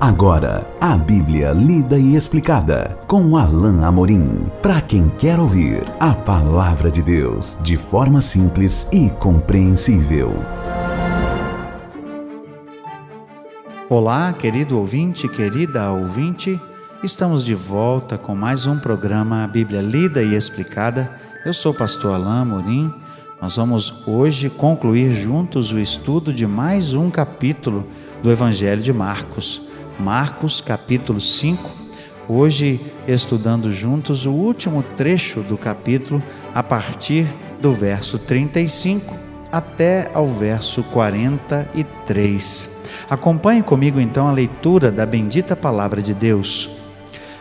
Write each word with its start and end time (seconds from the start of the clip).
Agora, 0.00 0.66
a 0.80 0.96
Bíblia 0.96 1.52
lida 1.52 1.98
e 1.98 2.16
explicada 2.16 2.98
com 3.06 3.36
Alain 3.36 3.84
Amorim. 3.84 4.46
Para 4.62 4.80
quem 4.80 5.10
quer 5.10 5.38
ouvir 5.38 5.84
a 6.00 6.14
palavra 6.14 6.90
de 6.90 7.02
Deus 7.02 7.58
de 7.60 7.76
forma 7.76 8.22
simples 8.22 8.88
e 8.90 9.10
compreensível. 9.10 10.32
Olá, 13.90 14.32
querido 14.32 14.78
ouvinte, 14.78 15.28
querida 15.28 15.90
ouvinte. 15.90 16.58
Estamos 17.04 17.44
de 17.44 17.54
volta 17.54 18.16
com 18.16 18.34
mais 18.34 18.64
um 18.64 18.78
programa 18.78 19.46
Bíblia 19.48 19.82
lida 19.82 20.22
e 20.22 20.34
explicada. 20.34 21.14
Eu 21.44 21.52
sou 21.52 21.72
o 21.72 21.76
pastor 21.76 22.14
Alain 22.14 22.40
Amorim. 22.40 22.94
Nós 23.38 23.56
vamos 23.56 24.02
hoje 24.06 24.48
concluir 24.48 25.14
juntos 25.14 25.72
o 25.72 25.78
estudo 25.78 26.32
de 26.32 26.46
mais 26.46 26.94
um 26.94 27.10
capítulo 27.10 27.86
do 28.22 28.30
Evangelho 28.30 28.80
de 28.80 28.94
Marcos. 28.94 29.68
Marcos 30.00 30.62
capítulo 30.62 31.20
5, 31.20 31.70
hoje 32.26 32.80
estudando 33.06 33.70
juntos 33.70 34.24
o 34.24 34.32
último 34.32 34.82
trecho 34.96 35.42
do 35.42 35.58
capítulo, 35.58 36.22
a 36.54 36.62
partir 36.62 37.26
do 37.60 37.70
verso 37.70 38.18
35 38.18 39.14
até 39.52 40.10
ao 40.14 40.26
verso 40.26 40.82
43. 40.84 42.78
Acompanhe 43.10 43.62
comigo 43.62 44.00
então 44.00 44.26
a 44.26 44.32
leitura 44.32 44.90
da 44.90 45.04
bendita 45.04 45.54
palavra 45.54 46.00
de 46.00 46.14
Deus. 46.14 46.70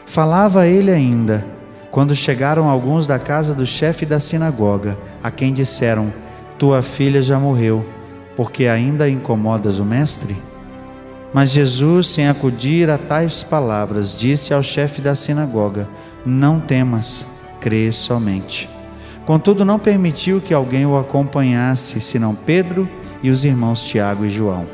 Falava 0.05 0.67
ele 0.67 0.91
ainda, 0.91 1.45
quando 1.91 2.13
chegaram 2.13 2.67
alguns 2.67 3.07
da 3.07 3.17
casa 3.17 3.55
do 3.55 3.65
chefe 3.65 4.05
da 4.05 4.19
sinagoga, 4.19 4.97
a 5.23 5.31
quem 5.31 5.53
disseram: 5.53 6.11
Tua 6.57 6.81
filha 6.81 7.21
já 7.21 7.39
morreu, 7.39 7.87
porque 8.35 8.67
ainda 8.67 9.09
incomodas 9.09 9.79
o 9.79 9.85
mestre? 9.85 10.35
Mas 11.33 11.51
Jesus, 11.51 12.07
sem 12.07 12.27
acudir 12.27 12.89
a 12.89 12.97
tais 12.97 13.43
palavras, 13.43 14.15
disse 14.15 14.53
ao 14.53 14.63
chefe 14.63 15.01
da 15.01 15.13
sinagoga: 15.13 15.87
Não 16.25 16.59
temas, 16.59 17.25
crê 17.61 17.91
somente. 17.91 18.69
Contudo, 19.25 19.63
não 19.63 19.77
permitiu 19.77 20.41
que 20.41 20.53
alguém 20.53 20.87
o 20.87 20.97
acompanhasse, 20.97 22.01
senão 22.01 22.33
Pedro 22.33 22.89
e 23.21 23.29
os 23.29 23.45
irmãos 23.45 23.81
Tiago 23.81 24.25
e 24.25 24.29
João. 24.29 24.67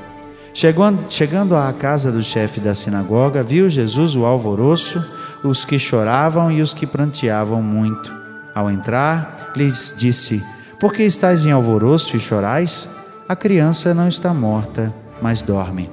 Chegando 0.54 1.58
à 1.58 1.74
casa 1.74 2.10
do 2.10 2.24
chefe 2.24 2.62
da 2.62 2.74
sinagoga, 2.74 3.44
viu 3.44 3.70
Jesus 3.70 4.16
o 4.16 4.24
alvoroço, 4.24 5.04
os 5.44 5.66
que 5.66 5.78
choravam 5.78 6.50
e 6.50 6.62
os 6.62 6.74
que 6.74 6.88
pranteavam 6.88 7.62
muito. 7.62 8.16
Ao 8.54 8.72
entrar, 8.72 9.52
lhes 9.58 9.94
disse: 9.98 10.42
Por 10.80 10.94
que 10.94 11.04
estáis 11.04 11.46
em 11.46 11.52
alvoroço 11.52 12.16
e 12.16 12.20
chorais? 12.22 12.88
A 13.28 13.36
criança 13.36 13.94
não 13.94 14.08
está 14.08 14.34
morta, 14.34 14.94
mas 15.22 15.42
dorme 15.42 15.90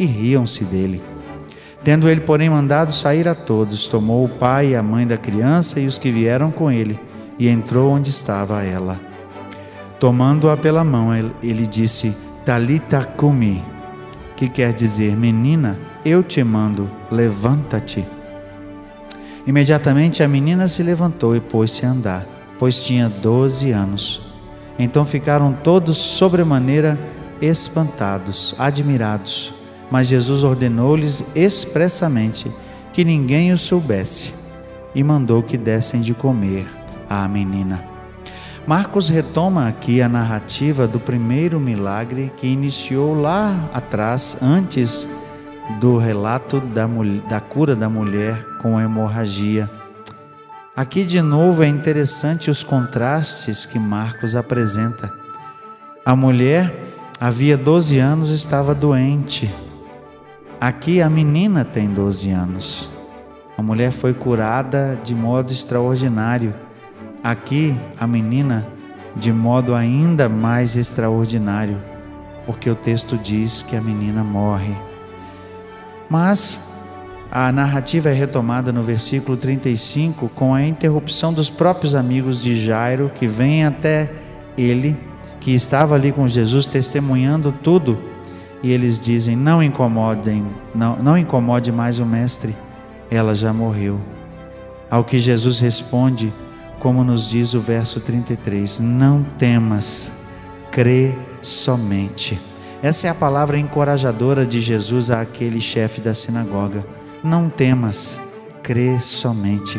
e 0.00 0.06
riam-se 0.06 0.64
dele. 0.64 1.02
Tendo 1.84 2.08
ele, 2.08 2.22
porém, 2.22 2.48
mandado 2.48 2.90
sair 2.90 3.28
a 3.28 3.34
todos, 3.34 3.86
tomou 3.86 4.24
o 4.24 4.28
pai 4.28 4.68
e 4.68 4.76
a 4.76 4.82
mãe 4.82 5.06
da 5.06 5.18
criança 5.18 5.78
e 5.78 5.86
os 5.86 5.98
que 5.98 6.10
vieram 6.10 6.50
com 6.50 6.72
ele, 6.72 6.98
e 7.38 7.48
entrou 7.48 7.90
onde 7.92 8.08
estava 8.08 8.64
ela. 8.64 8.98
Tomando-a 9.98 10.56
pela 10.56 10.82
mão, 10.82 11.10
ele 11.42 11.66
disse: 11.66 12.16
Talita 12.46 13.04
cumi, 13.04 13.62
que 14.36 14.48
quer 14.48 14.72
dizer, 14.72 15.14
menina, 15.16 15.78
eu 16.02 16.22
te 16.22 16.42
mando, 16.42 16.90
levanta-te. 17.10 18.04
Imediatamente 19.46 20.22
a 20.22 20.28
menina 20.28 20.66
se 20.66 20.82
levantou 20.82 21.36
e 21.36 21.40
pôs-se 21.40 21.84
a 21.84 21.90
andar, 21.90 22.26
pois 22.58 22.84
tinha 22.84 23.08
doze 23.08 23.70
anos. 23.70 24.22
Então 24.78 25.04
ficaram 25.04 25.52
todos 25.52 25.98
sobremaneira 25.98 26.98
espantados, 27.40 28.54
admirados 28.58 29.59
mas 29.90 30.06
Jesus 30.06 30.44
ordenou-lhes 30.44 31.24
expressamente 31.34 32.50
que 32.92 33.04
ninguém 33.04 33.52
o 33.52 33.58
soubesse 33.58 34.32
e 34.94 35.02
mandou 35.02 35.42
que 35.42 35.56
dessem 35.56 36.00
de 36.00 36.14
comer 36.14 36.66
à 37.08 37.26
menina. 37.26 37.84
Marcos 38.66 39.08
retoma 39.08 39.66
aqui 39.66 40.00
a 40.00 40.08
narrativa 40.08 40.86
do 40.86 41.00
primeiro 41.00 41.58
milagre 41.58 42.32
que 42.36 42.46
iniciou 42.46 43.20
lá 43.20 43.68
atrás, 43.72 44.38
antes 44.40 45.08
do 45.80 45.96
relato 45.96 46.60
da, 46.60 46.86
da 47.28 47.40
cura 47.40 47.74
da 47.74 47.88
mulher 47.88 48.44
com 48.60 48.80
hemorragia. 48.80 49.68
Aqui 50.76 51.04
de 51.04 51.20
novo 51.20 51.62
é 51.62 51.68
interessante 51.68 52.50
os 52.50 52.62
contrastes 52.62 53.66
que 53.66 53.78
Marcos 53.78 54.36
apresenta. 54.36 55.12
A 56.04 56.14
mulher 56.14 56.72
havia 57.20 57.56
12 57.56 57.98
anos 57.98 58.30
estava 58.30 58.74
doente, 58.74 59.52
Aqui 60.60 61.00
a 61.00 61.08
menina 61.08 61.64
tem 61.64 61.88
12 61.88 62.30
anos. 62.32 62.90
A 63.56 63.62
mulher 63.62 63.92
foi 63.92 64.12
curada 64.12 65.00
de 65.02 65.14
modo 65.14 65.50
extraordinário. 65.50 66.54
Aqui 67.24 67.74
a 67.98 68.06
menina 68.06 68.68
de 69.16 69.32
modo 69.32 69.74
ainda 69.74 70.28
mais 70.28 70.76
extraordinário, 70.76 71.78
porque 72.44 72.68
o 72.68 72.74
texto 72.74 73.16
diz 73.16 73.62
que 73.62 73.74
a 73.74 73.80
menina 73.80 74.22
morre. 74.22 74.74
Mas 76.10 76.82
a 77.30 77.50
narrativa 77.50 78.10
é 78.10 78.12
retomada 78.12 78.70
no 78.70 78.82
versículo 78.82 79.38
35 79.38 80.28
com 80.28 80.54
a 80.54 80.62
interrupção 80.62 81.32
dos 81.32 81.48
próprios 81.48 81.94
amigos 81.94 82.38
de 82.38 82.54
Jairo 82.54 83.10
que 83.14 83.26
vêm 83.26 83.64
até 83.64 84.12
ele, 84.58 84.94
que 85.40 85.54
estava 85.54 85.94
ali 85.94 86.12
com 86.12 86.28
Jesus 86.28 86.66
testemunhando 86.66 87.50
tudo 87.50 88.09
e 88.62 88.70
eles 88.70 89.00
dizem: 89.00 89.36
Não 89.36 89.62
incomodem, 89.62 90.46
não, 90.74 90.96
não 90.96 91.18
incomode 91.18 91.72
mais 91.72 91.98
o 91.98 92.06
mestre, 92.06 92.54
ela 93.10 93.34
já 93.34 93.52
morreu. 93.52 94.00
Ao 94.90 95.04
que 95.04 95.18
Jesus 95.18 95.60
responde, 95.60 96.32
como 96.78 97.04
nos 97.04 97.28
diz 97.28 97.54
o 97.54 97.60
verso 97.60 98.00
33, 98.00 98.80
não 98.80 99.22
temas, 99.22 100.24
crê 100.70 101.14
somente. 101.42 102.38
Essa 102.82 103.08
é 103.08 103.10
a 103.10 103.14
palavra 103.14 103.58
encorajadora 103.58 104.46
de 104.46 104.60
Jesus 104.60 105.10
àquele 105.10 105.60
chefe 105.60 106.00
da 106.00 106.14
sinagoga. 106.14 106.84
Não 107.22 107.50
temas, 107.50 108.18
crê 108.62 108.98
somente. 108.98 109.78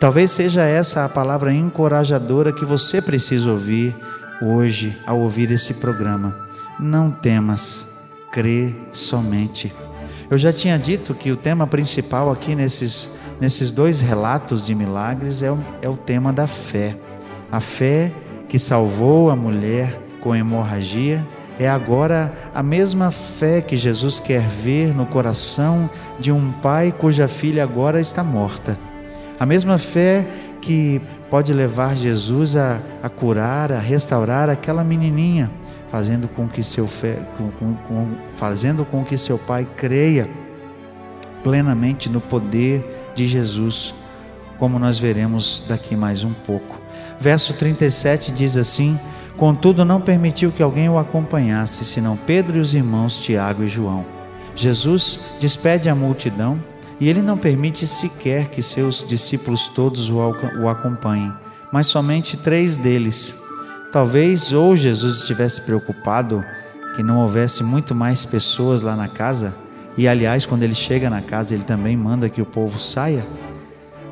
Talvez 0.00 0.30
seja 0.30 0.62
essa 0.62 1.04
a 1.04 1.08
palavra 1.08 1.52
encorajadora 1.52 2.52
que 2.52 2.64
você 2.64 3.02
precisa 3.02 3.50
ouvir 3.50 3.94
hoje 4.40 4.96
ao 5.06 5.20
ouvir 5.20 5.50
esse 5.50 5.74
programa. 5.74 6.46
Não 6.80 7.10
temas, 7.10 7.97
crê 8.38 8.72
somente. 8.92 9.74
Eu 10.30 10.38
já 10.38 10.52
tinha 10.52 10.78
dito 10.78 11.12
que 11.12 11.32
o 11.32 11.36
tema 11.36 11.66
principal 11.66 12.30
aqui 12.30 12.54
nesses, 12.54 13.10
nesses 13.40 13.72
dois 13.72 14.00
relatos 14.00 14.64
de 14.64 14.76
milagres 14.76 15.42
é 15.42 15.50
o, 15.50 15.58
é 15.82 15.88
o 15.88 15.96
tema 15.96 16.32
da 16.32 16.46
fé. 16.46 16.94
A 17.50 17.58
fé 17.58 18.12
que 18.48 18.56
salvou 18.56 19.28
a 19.28 19.34
mulher 19.34 20.00
com 20.20 20.36
hemorragia 20.36 21.26
é 21.58 21.68
agora 21.68 22.32
a 22.54 22.62
mesma 22.62 23.10
fé 23.10 23.60
que 23.60 23.76
Jesus 23.76 24.20
quer 24.20 24.42
ver 24.42 24.94
no 24.94 25.04
coração 25.04 25.90
de 26.20 26.30
um 26.30 26.52
pai 26.52 26.94
cuja 26.96 27.26
filha 27.26 27.64
agora 27.64 28.00
está 28.00 28.22
morta. 28.22 28.78
A 29.40 29.44
mesma 29.44 29.78
fé 29.78 30.24
que 30.60 31.00
pode 31.28 31.52
levar 31.52 31.96
Jesus 31.96 32.56
a, 32.56 32.78
a 33.02 33.08
curar, 33.08 33.72
a 33.72 33.80
restaurar 33.80 34.48
aquela 34.48 34.84
menininha 34.84 35.50
fazendo 35.88 36.28
com 36.28 36.46
que 36.46 36.62
seu 36.62 36.86
fé, 36.86 37.18
com, 37.36 37.50
com, 37.50 37.74
com, 37.74 38.08
fazendo 38.34 38.84
com 38.84 39.04
que 39.04 39.16
seu 39.16 39.38
pai 39.38 39.66
creia 39.76 40.28
plenamente 41.42 42.10
no 42.10 42.20
poder 42.20 43.12
de 43.14 43.26
Jesus, 43.26 43.94
como 44.58 44.78
nós 44.78 44.98
veremos 44.98 45.62
daqui 45.66 45.96
mais 45.96 46.24
um 46.24 46.32
pouco. 46.32 46.80
Verso 47.18 47.54
37 47.54 48.32
diz 48.32 48.56
assim: 48.56 48.98
Contudo, 49.36 49.84
não 49.84 50.00
permitiu 50.00 50.52
que 50.52 50.62
alguém 50.62 50.88
o 50.88 50.98
acompanhasse, 50.98 51.84
senão 51.84 52.16
Pedro 52.16 52.58
e 52.58 52.60
os 52.60 52.74
irmãos 52.74 53.16
Tiago 53.16 53.62
e 53.62 53.68
João. 53.68 54.04
Jesus 54.54 55.20
despede 55.40 55.88
a 55.88 55.94
multidão 55.94 56.58
e 57.00 57.08
ele 57.08 57.22
não 57.22 57.38
permite 57.38 57.86
sequer 57.86 58.48
que 58.48 58.62
seus 58.62 59.06
discípulos 59.06 59.68
todos 59.68 60.10
o 60.10 60.68
acompanhem, 60.68 61.32
mas 61.72 61.86
somente 61.86 62.36
três 62.36 62.76
deles 62.76 63.36
Talvez 63.90 64.52
ou 64.52 64.76
Jesus 64.76 65.16
estivesse 65.16 65.62
preocupado 65.62 66.44
que 66.94 67.02
não 67.02 67.18
houvesse 67.18 67.62
muito 67.62 67.94
mais 67.94 68.24
pessoas 68.24 68.82
lá 68.82 68.94
na 68.94 69.08
casa, 69.08 69.54
e 69.96 70.06
aliás, 70.06 70.44
quando 70.44 70.62
ele 70.62 70.74
chega 70.74 71.08
na 71.08 71.22
casa, 71.22 71.54
ele 71.54 71.64
também 71.64 71.96
manda 71.96 72.28
que 72.28 72.42
o 72.42 72.46
povo 72.46 72.78
saia. 72.78 73.24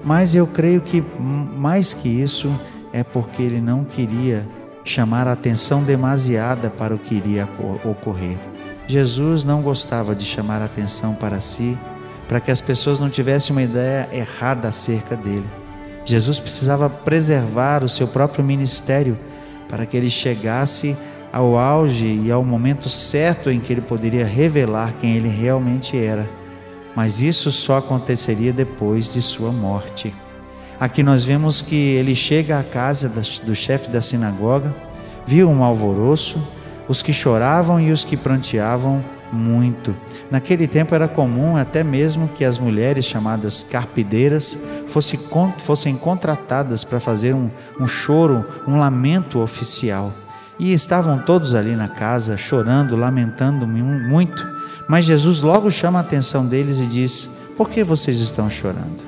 Mas 0.04 0.34
eu 0.34 0.46
creio 0.46 0.80
que 0.80 1.04
mais 1.18 1.92
que 1.92 2.08
isso 2.08 2.52
é 2.92 3.04
porque 3.04 3.42
ele 3.42 3.60
não 3.60 3.84
queria 3.84 4.46
chamar 4.84 5.28
a 5.28 5.32
atenção 5.32 5.82
demasiada 5.82 6.70
para 6.70 6.94
o 6.94 6.98
que 6.98 7.14
iria 7.14 7.48
ocorrer. 7.84 8.38
Jesus 8.88 9.44
não 9.44 9.60
gostava 9.60 10.14
de 10.14 10.24
chamar 10.24 10.62
a 10.62 10.66
atenção 10.66 11.14
para 11.14 11.40
si, 11.40 11.76
para 12.28 12.40
que 12.40 12.50
as 12.50 12.60
pessoas 12.60 12.98
não 12.98 13.10
tivessem 13.10 13.54
uma 13.54 13.62
ideia 13.62 14.08
errada 14.12 14.68
acerca 14.68 15.16
dele. 15.16 15.46
Jesus 16.04 16.38
precisava 16.38 16.88
preservar 16.88 17.84
o 17.84 17.88
seu 17.88 18.06
próprio 18.06 18.44
ministério 18.44 19.16
para 19.68 19.86
que 19.86 19.96
ele 19.96 20.10
chegasse 20.10 20.96
ao 21.32 21.58
auge 21.58 22.06
e 22.06 22.30
ao 22.30 22.44
momento 22.44 22.88
certo 22.88 23.50
em 23.50 23.60
que 23.60 23.72
ele 23.72 23.80
poderia 23.80 24.24
revelar 24.24 24.94
quem 25.00 25.16
ele 25.16 25.28
realmente 25.28 25.96
era. 25.96 26.28
mas 26.94 27.20
isso 27.20 27.52
só 27.52 27.76
aconteceria 27.76 28.54
depois 28.54 29.12
de 29.12 29.20
sua 29.20 29.52
morte. 29.52 30.14
Aqui 30.80 31.02
nós 31.02 31.24
vemos 31.24 31.60
que 31.60 31.74
ele 31.74 32.14
chega 32.14 32.58
à 32.58 32.62
casa 32.62 33.10
do 33.44 33.54
chefe 33.54 33.90
da 33.90 34.00
sinagoga, 34.00 34.74
viu 35.26 35.50
um 35.50 35.62
alvoroço, 35.62 36.38
os 36.88 37.02
que 37.02 37.12
choravam 37.12 37.78
e 37.78 37.90
os 37.90 38.02
que 38.02 38.16
pranteavam 38.16 39.04
muito. 39.32 39.96
Naquele 40.30 40.66
tempo 40.66 40.94
era 40.94 41.08
comum 41.08 41.56
até 41.56 41.82
mesmo 41.82 42.28
que 42.28 42.44
as 42.44 42.58
mulheres 42.58 43.04
chamadas 43.04 43.62
carpideiras 43.62 44.58
fossem, 44.88 45.18
fossem 45.58 45.96
contratadas 45.96 46.84
para 46.84 47.00
fazer 47.00 47.34
um, 47.34 47.50
um 47.80 47.86
choro, 47.86 48.44
um 48.66 48.78
lamento 48.78 49.40
oficial. 49.40 50.12
E 50.58 50.72
estavam 50.72 51.18
todos 51.18 51.54
ali 51.54 51.76
na 51.76 51.88
casa, 51.88 52.36
chorando, 52.36 52.96
lamentando 52.96 53.66
muito. 53.66 54.48
Mas 54.88 55.04
Jesus 55.04 55.42
logo 55.42 55.70
chama 55.70 55.98
a 55.98 56.02
atenção 56.02 56.46
deles 56.46 56.78
e 56.78 56.86
diz: 56.86 57.28
Por 57.56 57.68
que 57.68 57.84
vocês 57.84 58.18
estão 58.18 58.48
chorando? 58.48 59.04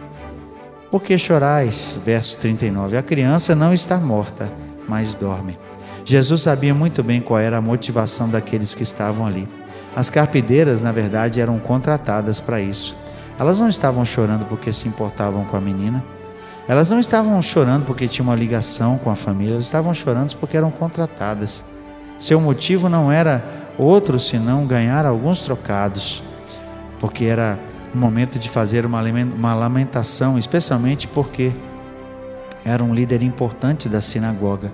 Por 0.91 1.03
que 1.03 1.17
chorais? 1.17 1.99
Verso 2.05 2.39
39. 2.39 2.97
A 2.97 3.03
criança 3.03 3.55
não 3.55 3.73
está 3.73 3.97
morta, 3.99 4.51
mas 4.87 5.15
dorme. 5.15 5.59
Jesus 6.05 6.43
sabia 6.43 6.75
muito 6.75 7.03
bem 7.03 7.21
qual 7.21 7.39
era 7.39 7.59
a 7.59 7.63
motivação 7.63 8.29
daqueles 8.31 8.75
que 8.75 8.83
estavam 8.83 9.27
ali. 9.27 9.47
As 9.99 10.09
carpideiras, 10.09 10.81
na 10.81 10.93
verdade, 10.93 11.41
eram 11.41 11.59
contratadas 11.59 12.39
para 12.39 12.61
isso. 12.61 12.97
Elas 13.37 13.59
não 13.59 13.69
estavam 13.69 14.05
chorando 14.05 14.47
porque 14.47 14.73
se 14.73 14.87
importavam 14.87 15.45
com 15.45 15.57
a 15.57 15.61
menina. 15.61 16.05
Elas 16.69 16.89
não 16.89 17.01
estavam 17.01 17.43
chorando 17.43 17.85
porque 17.85 18.07
tinham 18.07 18.29
uma 18.29 18.37
ligação 18.37 18.97
com 18.97 19.11
a 19.11 19.17
família, 19.17 19.55
elas 19.55 19.65
estavam 19.65 19.93
chorando 19.93 20.37
porque 20.37 20.57
eram 20.57 20.71
contratadas. 20.71 21.65
Seu 22.17 22.41
motivo 22.41 22.89
não 22.89 23.11
era 23.11 23.45
outro 23.77 24.21
senão 24.21 24.65
ganhar 24.69 25.05
alguns 25.05 25.41
trocados, 25.41 26.23
porque 27.01 27.25
era 27.25 27.59
o 27.93 27.99
momento 27.99 28.39
de 28.39 28.49
fazer 28.49 28.87
uma 28.87 29.55
lamentação, 29.57 30.39
especialmente 30.39 31.09
porque 31.09 31.51
era 32.65 32.85
um 32.85 32.95
líder 32.95 33.25
importante 33.25 33.89
da 33.89 34.01
sinagoga. 34.01 34.71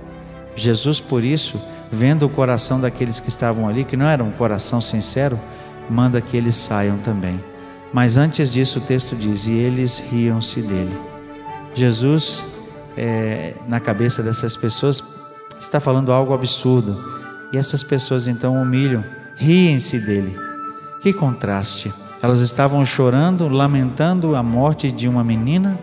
Jesus, 0.55 1.01
por 1.01 1.25
isso, 1.25 1.59
vendo 1.95 2.27
o 2.27 2.29
coração 2.29 2.81
daqueles 2.81 3.21
que 3.21 3.29
estavam 3.29 3.69
ali, 3.69 3.85
que 3.85 3.97
não 3.97 4.07
era 4.07 4.23
um 4.23 4.31
coração 4.31 4.81
sincero, 4.81 5.41
manda 5.89 6.21
que 6.21 6.37
eles 6.37 6.57
saiam 6.57 6.99
também. 6.99 7.43
Mas 7.93 8.17
antes 8.17 8.53
disso, 8.53 8.81
o 8.81 8.83
texto 8.83 9.15
diz: 9.15 9.47
E 9.47 9.53
eles 9.53 10.03
riam-se 10.11 10.61
dele. 10.61 10.99
Jesus, 11.75 12.45
é, 12.97 13.55
na 13.69 13.81
cabeça 13.81 14.23
dessas 14.23 14.57
pessoas, 14.57 15.03
está 15.61 15.81
falando 15.81 16.13
algo 16.13 16.35
absurdo. 16.35 17.03
E 17.53 17.57
essas 17.57 17.83
pessoas 17.83 18.27
então 18.27 18.61
humilham, 18.61 19.05
riem-se 19.37 20.01
dele. 20.01 20.37
Que 21.01 21.13
contraste! 21.13 21.93
Elas 22.21 22.41
estavam 22.41 22.85
chorando, 22.85 23.49
lamentando 23.49 24.35
a 24.35 24.43
morte 24.43 24.91
de 24.91 25.07
uma 25.07 25.23
menina, 25.23 25.79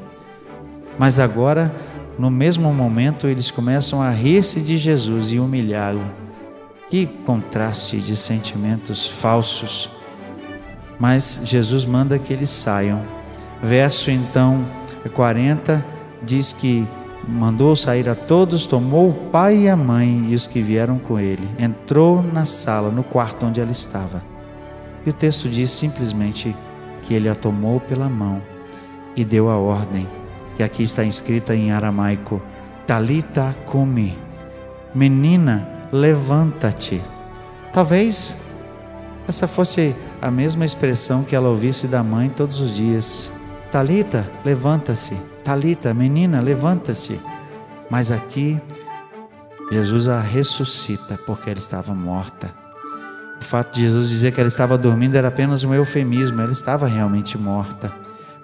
mas 0.98 1.20
agora 1.20 1.72
no 2.18 2.30
mesmo 2.30 2.74
momento 2.74 3.28
eles 3.28 3.50
começam 3.50 4.02
a 4.02 4.10
rir-se 4.10 4.62
de 4.62 4.78
Jesus 4.78 5.32
e 5.32 5.40
humilhá-lo. 5.40 6.04
Que 6.90 7.06
contraste 7.06 8.00
de 8.00 8.16
sentimentos 8.16 9.08
falsos. 9.08 9.90
Mas 11.00 11.42
Jesus 11.46 11.86
manda 11.86 12.20
que 12.20 12.34
eles 12.34 12.50
saiam. 12.50 13.02
Verso 13.62 14.12
então 14.12 14.66
40 15.14 15.86
diz 16.22 16.52
que 16.52 16.86
mandou 17.28 17.76
sair 17.76 18.10
a 18.10 18.16
todos, 18.16 18.66
tomou 18.66 19.10
o 19.10 19.14
pai 19.14 19.64
e 19.64 19.70
a 19.70 19.76
mãe 19.76 20.28
e 20.30 20.36
os 20.36 20.48
que 20.48 20.62
vieram 20.62 20.98
com 20.98 21.20
ele, 21.20 21.48
entrou 21.58 22.22
na 22.22 22.46
sala, 22.46 22.90
no 22.90 23.04
quarto 23.04 23.46
onde 23.46 23.62
ela 23.62 23.72
estava. 23.72 24.22
E 25.06 25.10
o 25.10 25.14
texto 25.14 25.48
diz 25.48 25.70
simplesmente 25.70 26.56
que 27.04 27.14
ele 27.14 27.30
a 27.30 27.36
tomou 27.36 27.80
pela 27.80 28.10
mão 28.10 28.42
e 29.16 29.24
deu 29.24 29.50
a 29.50 29.58
ordem 29.58 30.08
que 30.62 30.64
aqui 30.64 30.84
está 30.84 31.04
escrita 31.04 31.56
em 31.56 31.72
aramaico: 31.72 32.42
Talita 32.86 33.56
kumi. 33.66 34.18
Menina, 34.94 35.68
levanta-te. 35.92 37.02
Talvez 37.74 38.42
essa 39.28 39.48
fosse 39.48 39.96
a 40.22 40.30
mesma 40.30 40.64
expressão 40.64 41.24
que 41.24 41.36
ela 41.36 41.50
ouvisse 41.50 41.88
da 41.88 42.04
mãe 42.04 42.30
todos 42.30 42.60
os 42.60 42.76
dias. 42.76 43.32
Talita, 43.72 44.30
levanta-se. 44.46 45.16
Talita, 45.44 45.94
menina, 45.94 46.42
levanta-se. 46.42 47.20
Mas 47.90 48.12
aqui 48.12 48.60
Jesus 49.72 50.08
a 50.08 50.20
ressuscita 50.20 51.18
porque 51.26 51.50
ela 51.50 51.58
estava 51.58 51.96
morta. 51.96 52.54
O 53.40 53.44
fato 53.44 53.74
de 53.74 53.82
Jesus 53.82 54.10
dizer 54.10 54.32
que 54.32 54.40
ela 54.40 54.48
estava 54.48 54.78
dormindo 54.78 55.16
era 55.16 55.30
apenas 55.30 55.64
um 55.64 55.74
eufemismo, 55.74 56.40
ela 56.40 56.52
estava 56.52 56.86
realmente 56.86 57.36
morta. 57.36 57.92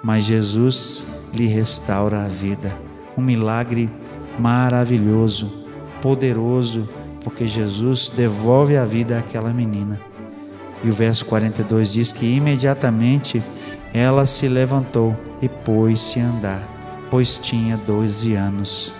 Mas 0.02 0.24
Jesus 0.24 1.17
lhe 1.34 1.48
restaura 1.48 2.24
a 2.24 2.28
vida. 2.28 2.78
Um 3.18 3.22
milagre 3.22 3.90
maravilhoso, 4.38 5.52
poderoso, 6.02 6.88
porque 7.24 7.48
Jesus 7.48 8.10
devolve 8.10 8.78
a 8.78 8.86
vida 8.86 9.18
àquela 9.18 9.52
menina. 9.52 10.00
E 10.84 10.90
o 10.90 10.94
verso 10.94 11.26
42 11.26 11.94
diz 11.94 12.12
que 12.12 12.26
imediatamente 12.26 13.42
ela 13.94 14.26
se 14.26 14.48
levantou 14.48 15.16
e 15.42 15.50
pôs-se 15.50 16.20
a 16.20 16.26
andar, 16.26 16.62
pois 17.10 17.38
tinha 17.38 17.78
doze 17.78 18.36
anos. 18.36 18.94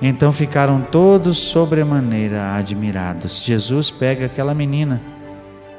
Então 0.00 0.30
ficaram 0.30 0.80
todos 0.80 1.38
sobremaneira 1.38 2.54
admirados. 2.54 3.42
Jesus 3.42 3.90
pega 3.90 4.26
aquela 4.26 4.54
menina, 4.54 5.02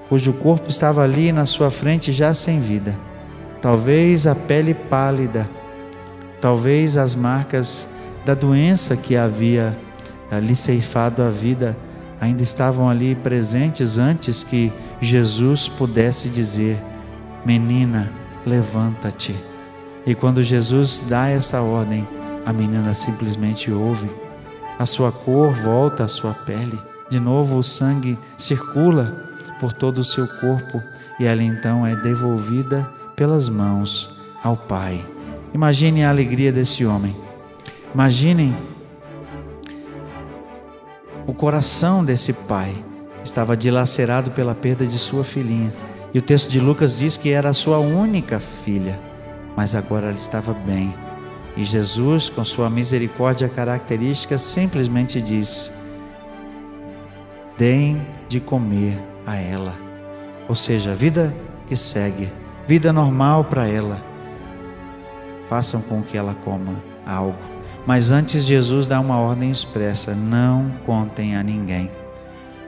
cujo 0.10 0.34
corpo 0.34 0.70
estava 0.70 1.04
ali 1.04 1.32
na 1.32 1.46
sua 1.46 1.70
frente 1.70 2.12
já 2.12 2.34
sem 2.34 2.60
vida, 2.60 2.96
talvez 3.62 4.26
a 4.26 4.34
pele 4.34 4.74
pálida, 4.74 5.50
Talvez 6.39 6.98
as 6.98 7.16
marcas 7.16 7.89
da 8.25 8.34
doença 8.34 8.95
que 8.95 9.16
havia 9.16 9.78
lhe 10.42 10.56
ceifado 10.56 11.22
a 11.24 11.30
vida 11.30 11.78
ainda 12.19 12.44
estavam 12.44 12.89
ali 12.89 13.16
presentes 13.16 13.98
antes 13.98 14.44
que 14.44 14.72
Jesus 15.01 15.68
pudesse 15.68 16.30
dizer: 16.30 16.78
Menina, 17.45 18.12
levanta-te. 18.45 19.36
E 20.06 20.16
quando 20.16 20.44
Jesus 20.44 21.04
dá 21.07 21.28
essa 21.28 21.62
ordem, 21.62 22.07
a 22.45 22.54
menina 22.54 22.94
simplesmente 22.94 23.72
ouve. 23.72 24.10
A 24.80 24.86
sua 24.86 25.12
cor 25.12 25.54
volta 25.54 26.04
à 26.04 26.07
sua 26.07 26.34
pele. 26.34 26.80
De 27.10 27.19
novo 27.19 27.57
o 27.57 27.63
sangue 27.63 28.18
circula 28.38 29.25
por 29.60 29.74
todo 29.74 30.00
o 30.00 30.04
seu 30.04 30.28
corpo 30.28 30.81
e 31.19 31.25
ela 31.25 31.42
então 31.42 31.86
é 31.86 31.95
devolvida 31.95 32.89
pelas 33.15 33.50
mãos 33.50 34.17
ao 34.44 34.56
Pai. 34.56 35.16
Imaginem 35.58 36.06
a 36.06 36.12
alegria 36.12 36.52
desse 36.52 36.86
homem. 36.86 37.16
Imaginem 37.92 38.56
o 41.26 41.34
coração 41.34 42.06
desse 42.06 42.32
pai 42.32 42.72
estava 43.24 43.58
dilacerado 43.58 44.30
pela 44.30 44.54
perda 44.54 44.86
de 44.86 45.00
sua 45.00 45.24
filhinha. 45.24 45.74
E 46.14 46.20
o 46.20 46.22
texto 46.22 46.52
de 46.52 46.60
Lucas 46.60 47.00
diz 47.00 47.18
que 47.18 47.32
era 47.32 47.50
a 47.50 47.56
sua 47.56 47.80
única 47.80 48.40
filha, 48.40 49.02
mas 49.56 49.74
agora 49.74 50.06
ela 50.10 50.16
estava 50.16 50.54
bem. 50.54 50.94
E 51.56 51.66
Jesus, 51.66 52.30
com 52.30 52.46
sua 52.46 52.70
misericórdia 52.70 53.50
característica, 53.50 54.38
simplesmente 54.38 55.20
diz: 55.20 55.72
Deem 57.58 58.00
de 58.30 58.40
comer 58.40 58.96
a 59.26 59.36
ela. 59.36 59.74
Ou 60.48 60.54
seja, 60.54 60.94
vida 60.94 61.34
que 61.66 61.76
segue, 61.76 62.30
vida 62.68 62.94
normal 62.94 63.46
para 63.46 63.68
ela 63.68 64.07
façam 65.50 65.82
com 65.82 66.01
que 66.01 66.18
ela 66.18 66.36
coma 66.44 66.75
algo. 67.06 67.42
Mas 67.86 68.12
antes 68.12 68.44
Jesus 68.44 68.86
dá 68.86 69.00
uma 69.00 69.18
ordem 69.18 69.50
expressa: 69.50 70.13
não 70.13 70.70
contem 70.86 71.36
a 71.36 71.44
ninguém. 71.44 71.89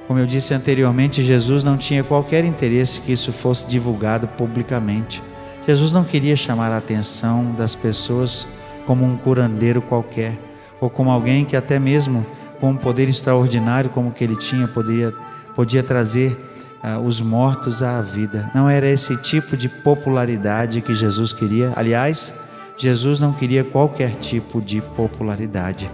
Como 0.08 0.20
eu 0.20 0.26
disse 0.26 0.54
anteriormente, 0.54 1.22
Jesus 1.22 1.64
não 1.64 1.78
tinha 1.78 2.04
qualquer 2.04 2.44
interesse 2.44 3.02
que 3.02 3.12
isso 3.12 3.32
fosse 3.32 3.68
divulgado 3.68 4.28
publicamente. 4.28 5.22
Jesus 5.68 5.92
não 5.92 6.04
queria 6.04 6.36
chamar 6.36 6.72
a 6.72 6.78
atenção 6.78 7.54
das 7.56 7.76
pessoas 7.76 8.48
como 8.88 9.06
um 9.06 9.16
curandeiro 9.16 9.84
qualquer, 9.84 10.34
ou 10.82 10.90
como 10.90 11.12
alguém 11.12 11.46
que 11.46 11.56
até 11.56 11.78
mesmo 11.78 12.26
com 12.60 12.72
um 12.72 12.76
poder 12.76 13.08
extraordinário 13.08 13.92
como 13.92 14.12
que 14.12 14.24
ele 14.24 14.36
tinha 14.36 14.68
poderia, 14.68 15.14
podia 15.56 15.84
trazer 15.84 16.36
uh, 16.84 17.00
os 17.00 17.22
mortos 17.22 17.84
à 17.84 18.02
vida. 18.02 18.50
Não 18.56 18.70
era 18.70 18.90
esse 18.90 19.16
tipo 19.22 19.56
de 19.56 19.70
popularidade 19.70 20.82
que 20.82 20.94
Jesus 20.94 21.34
queria. 21.34 21.72
Aliás, 21.76 22.34
Jesus 22.82 23.20
não 23.20 23.34
queria 23.34 23.62
qualquer 23.62 24.12
tipo 24.12 24.62
de 24.62 24.80
popularidade. 24.80 25.92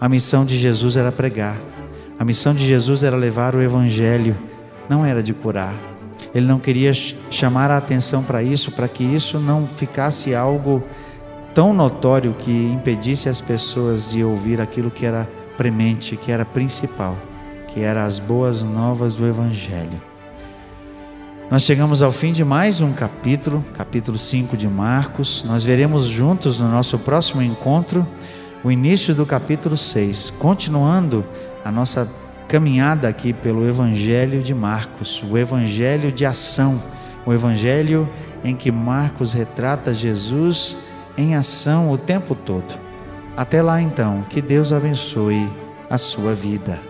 A 0.00 0.08
missão 0.08 0.44
de 0.44 0.56
Jesus 0.56 0.96
era 0.96 1.10
pregar. 1.10 1.56
A 2.16 2.24
missão 2.24 2.54
de 2.54 2.64
Jesus 2.64 3.02
era 3.02 3.16
levar 3.16 3.56
o 3.56 3.60
evangelho, 3.60 4.38
não 4.88 5.04
era 5.04 5.24
de 5.24 5.34
curar. 5.34 5.74
Ele 6.32 6.46
não 6.46 6.60
queria 6.60 6.92
chamar 6.94 7.72
a 7.72 7.78
atenção 7.78 8.22
para 8.22 8.44
isso, 8.44 8.70
para 8.70 8.86
que 8.86 9.02
isso 9.02 9.40
não 9.40 9.66
ficasse 9.66 10.32
algo 10.32 10.84
tão 11.52 11.74
notório 11.74 12.32
que 12.38 12.52
impedisse 12.52 13.28
as 13.28 13.40
pessoas 13.40 14.08
de 14.08 14.22
ouvir 14.22 14.60
aquilo 14.60 14.88
que 14.88 15.04
era 15.04 15.28
premente, 15.56 16.16
que 16.16 16.30
era 16.30 16.44
principal, 16.44 17.16
que 17.66 17.80
era 17.80 18.04
as 18.04 18.20
boas 18.20 18.62
novas 18.62 19.16
do 19.16 19.26
evangelho. 19.26 20.00
Nós 21.50 21.64
chegamos 21.64 22.00
ao 22.00 22.12
fim 22.12 22.30
de 22.30 22.44
mais 22.44 22.80
um 22.80 22.92
capítulo, 22.92 23.64
capítulo 23.74 24.16
5 24.16 24.56
de 24.56 24.68
Marcos. 24.68 25.42
Nós 25.42 25.64
veremos 25.64 26.04
juntos 26.04 26.60
no 26.60 26.68
nosso 26.68 26.96
próximo 26.96 27.42
encontro 27.42 28.06
o 28.62 28.70
início 28.70 29.12
do 29.16 29.26
capítulo 29.26 29.76
6, 29.76 30.30
continuando 30.38 31.26
a 31.64 31.72
nossa 31.72 32.08
caminhada 32.46 33.08
aqui 33.08 33.32
pelo 33.32 33.68
Evangelho 33.68 34.44
de 34.44 34.54
Marcos, 34.54 35.24
o 35.28 35.36
Evangelho 35.36 36.12
de 36.12 36.24
ação, 36.24 36.80
o 37.26 37.32
Evangelho 37.32 38.08
em 38.44 38.54
que 38.54 38.70
Marcos 38.70 39.32
retrata 39.32 39.92
Jesus 39.92 40.76
em 41.18 41.34
ação 41.34 41.90
o 41.90 41.98
tempo 41.98 42.36
todo. 42.36 42.78
Até 43.36 43.60
lá 43.60 43.82
então, 43.82 44.22
que 44.28 44.40
Deus 44.40 44.72
abençoe 44.72 45.50
a 45.90 45.98
sua 45.98 46.32
vida. 46.32 46.89